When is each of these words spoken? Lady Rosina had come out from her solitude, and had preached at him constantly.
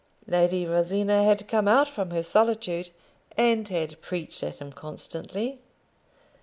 Lady 0.25 0.65
Rosina 0.65 1.23
had 1.25 1.47
come 1.47 1.67
out 1.67 1.87
from 1.87 2.09
her 2.09 2.23
solitude, 2.23 2.89
and 3.37 3.67
had 3.67 4.01
preached 4.01 4.41
at 4.41 4.57
him 4.57 4.71
constantly. 4.73 5.59